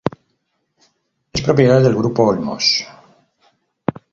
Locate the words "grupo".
1.93-2.23